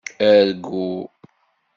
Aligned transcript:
Argu. 0.29 0.87